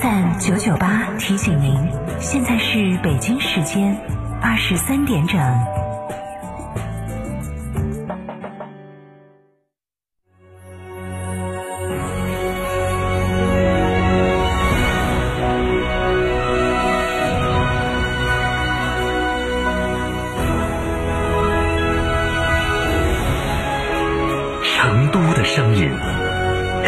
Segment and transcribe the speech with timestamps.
[0.00, 1.90] FM 九九八提醒您，
[2.20, 3.96] 现在是北京时间
[4.40, 5.83] 二十三点整。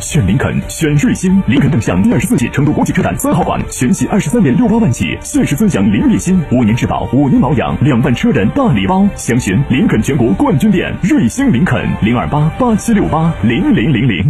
[0.00, 9.08] 选林肯，选瑞星，林肯亮相第二十四届成都国际车展三号馆，全系二十三点六八万起，限时尊享零利息，五年质保，五年保养，两万车人大礼包。
[9.14, 14.29] 详询林肯全国冠军店，瑞星林肯零二八八七六八零零零零。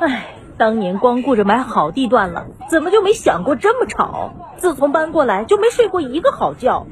[0.00, 4.30] 唉，当年光顾着买好地段了，怎么就没想过这么吵？
[4.56, 6.86] 自从搬过来就没睡过一个好觉。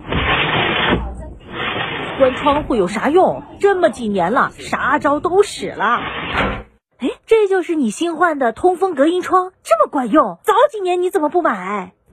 [2.19, 3.43] 关窗户有啥用？
[3.61, 6.01] 这么几年了，啥招都使了。
[6.98, 10.39] 哎，这就是你新换的通风隔音窗，这么管用？
[10.43, 11.93] 早几年你怎么不买？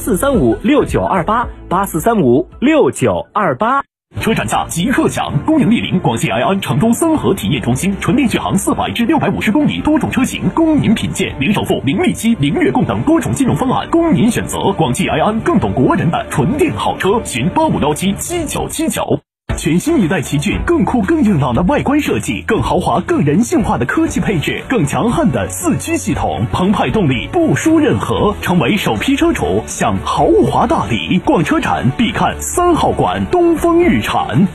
[0.00, 1.46] 四三五六九二八。
[1.68, 3.80] 八四三五六九二八，
[4.20, 5.32] 车展价即刻享！
[5.46, 14.72] 恭迎莅临广汽埃安成都三河体验中心，纯电续航四百至六百五十公里，多种车型供您品鉴，零首付、零利息、零月供等多种金融方案供您选择。
[14.72, 19.20] 广汽埃安更懂国人的纯电好车，寻八五幺七七九七九。
[19.60, 28.34] 全新一代奇骏，更酷、更硬朗的外观设计，更豪华、更人性化的科技配置，更强悍的四驱系统，澎湃动力不输任何。
[28.40, 34.48] 成为首批车主享豪华大礼，逛车展必看三号馆东风日产。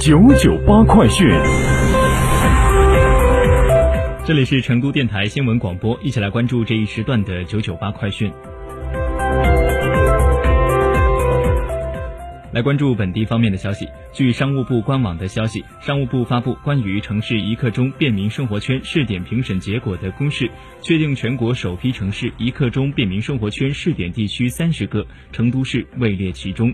[0.00, 1.30] 九九八快讯，
[4.24, 8.32] 这里是成都电台新闻广播，一起来关注这一时段的九九八快讯。
[12.54, 13.88] 来关注本地方面的消息。
[14.12, 20.48] 据商务部官网的消息，商务部发布关于城市一刻钟便民生活圈试点评审结果的公示，
[20.80, 26.72] 确定全国首批城市一刻钟便民生活圈试点地区三十个，成都市位列其中。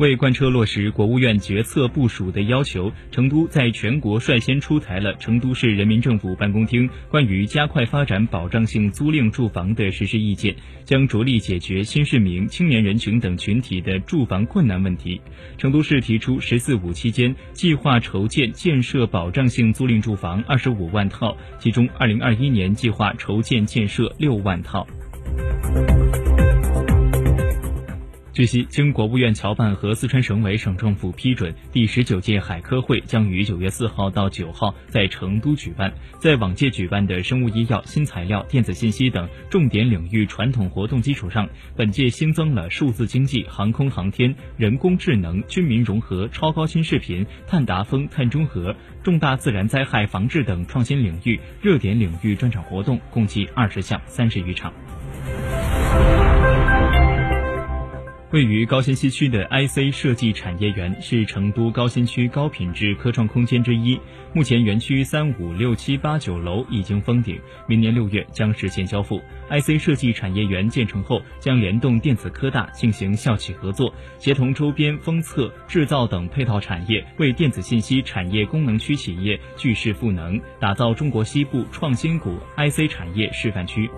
[0.00, 10.56] 为贯彻落实国务院决策部署的要求，成都在全国率先出台了成都市人民政府办公厅关于加快发展保障性租赁住房的实施意见，
[10.86, 15.20] 将着力解决新市民、青年人群等群体的住房困难问题。
[15.58, 24.86] 成都市提出“十四五”期间计划筹建建设保障性租赁住房二十五万套，其中二零二一年计划筹建建设六万套。
[28.40, 35.92] 据悉，经国务院侨办和四川省委省政府批准，第十九届海科会将于九月四号到九号在成都举办。
[36.18, 54.72] 在往届举办的生物医药、新材料、电子信息等重点领域传统活动基础上，本届新增了数字经济、航空航天、人工智能、军民融合、超高清视频、碳达峰、碳中和、重大自然灾害防治等创新领域热点领域专场活动，共计二十项，三十余场。
[58.32, 63.98] 位于高新西区的 IC 设计产业园是成都高新区高品质科创空间之一。
[64.32, 69.20] 目前园区三五六七八九楼已经封顶，明年六月将实现交付。
[69.50, 83.90] IC 设计产业园建成后，将联动电子科大进行校企合作，协同周边封测、制造等配套产业，为电子信息产业功能区企业聚势赋能，打造中国西部创新股 IC 产业示范区。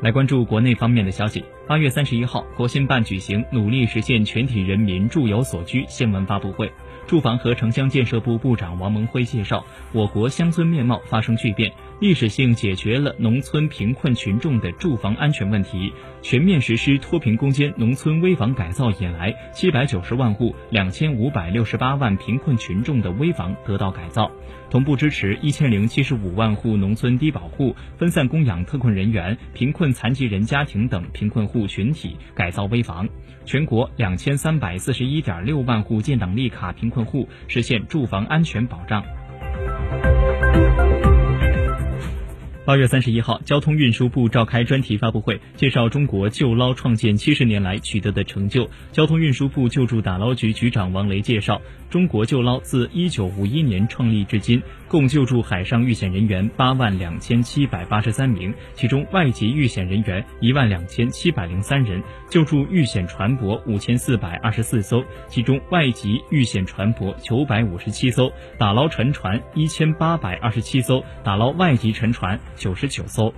[0.00, 1.44] 来关注国内方面的消息。
[1.66, 6.72] 八月三十一号，国新办举行“努力实现全体人民住有所居”新闻发布会。
[7.06, 9.62] 住房和城乡建设部部长王蒙辉介绍，
[9.92, 11.70] 我国乡村面貌发生巨变。
[12.00, 15.92] 历史性解决了农村贫困群众的住房安全问题，
[16.22, 24.30] 全面实施脱贫攻坚农村危房改造以来，七百九十万户两千五百六十八万贫困群众的危房得到改造，
[24.70, 33.06] 同步支持一千零七十五万户农村低保户、分散供养特困人员、贫困残疾人家庭等贫困户群体改造危房，
[33.44, 39.04] 全国两千三百四十一点六万户建档立卡贫困户实现住房安全保障。
[42.62, 48.68] 八月三十一号，交通运输部召开专题发布会，介绍中国救捞创建七十年来取得的成就。
[48.92, 72.40] 交通运输部救助打捞局局长王雷介绍，中国救捞自一九五一年创立至今，共救助海上遇险人员八万两千七百八十三名，其中外籍遇险人员一万两千七百零三人，救助遇险船舶五千四百二十四艘，其中外籍遇险船舶九百五十七艘，打捞沉船一千八百二十七艘，打捞外籍沉船。
[72.56, 73.32] 九十九艘。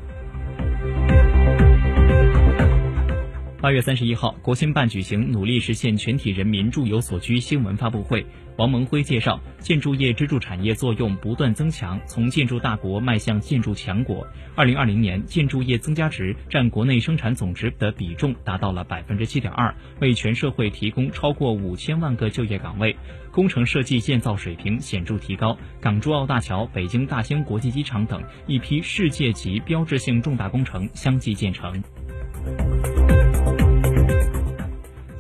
[3.62, 8.26] 八月三十一号，国新办举行“努力实现全体人民住有所居”新闻发布会。
[8.56, 14.26] 王蒙辉介绍，建筑业支柱产业作用不断增强，从建筑大国迈向建筑强国。
[14.56, 22.96] 二零二零年，建筑业增加值占国内生产总值的比重达到了百分之七点二，为全社会提供超过五千万个就业岗位。
[23.30, 31.80] 工程设计建造水平显著提高，港珠澳大桥、北京大兴国际机场等一批世界级标志性重大工程相继建成。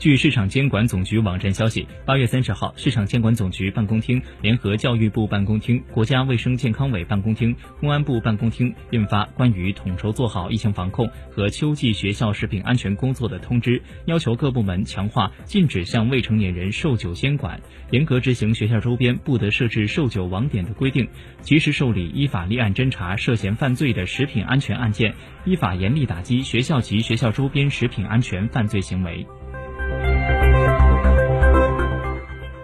[0.02, 17.60] 据市场监管总局网站消息，八月三十号，市场监管总局办公厅联合教育部办公厅、国家卫生健康委办公厅、公安部办公厅印发关于统筹做好疫情防控和秋季学校食品安全工作的通知，要求各部门强化禁止向未成年人售酒监管，
[17.92, 21.08] 严格执行学校周边不得设置售酒网点的规定，
[21.42, 25.14] 及时受理依法立案侦查涉嫌犯罪的食品安全案件，
[25.44, 29.24] 依法严厉打击学校及学校周边食品安全犯罪行为。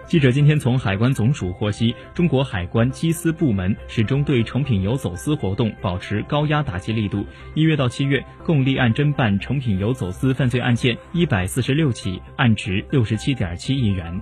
[0.09, 7.27] 记者今天从海关总署获悉，中国海关缉私部门始终对成品油走私活动保持高压打击力度。
[7.53, 14.19] 一月到七月，共立案侦办成品油走私犯罪案件一百四十六起，案值六十七点七亿元。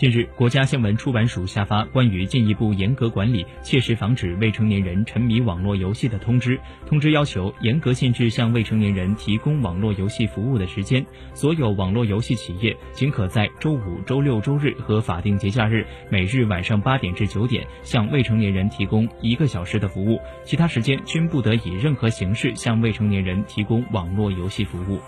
[0.00, 6.58] 近日，国家新闻出版署下发关于进一步严格管理、切实防止未成年人沉迷网络游戏的通知。
[6.86, 11.04] 通知要求严格限制向未成年人提供网络游戏服务的时间。
[11.34, 24.98] 所有网络游戏企业仅可在周五、周六、周日和法定节假日每日晚上八点至九点向未成年人提供一个小时的服务，其他时间均不得以任何形式向未成年人提供网络游戏服务。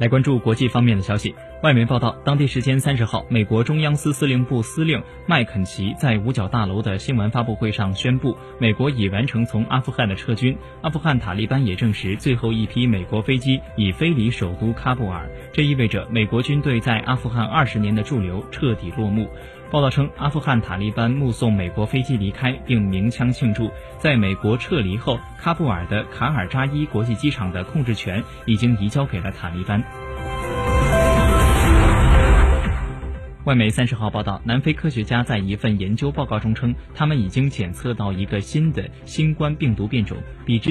[0.00, 1.34] 来关注国际方面的消息。
[1.62, 10.56] 外媒报道，当地时间三十号，美国中央司司令部司令麦肯齐在五角大楼的新闻发布会上宣布，美国已完成从阿富汗的撤军。
[10.80, 15.28] 阿富汗塔利班也证实，最后一批美国飞机已飞离首都喀布尔。
[15.52, 19.28] 这意味着美国军队在阿富汗二十年的驻留彻底落幕。
[19.70, 23.70] 报道称，阿富汗塔利班目送美国飞机离开，并鸣枪庆祝。
[23.98, 29.84] 在美国撤离后，喀布尔的卡尔扎伊国际机场的控制权已经移交给了塔利班。
[33.44, 40.68] 外媒三十号报道，南非科学家在一份研究报告中称，他们已经检测到一个新的新冠病毒变种，比之。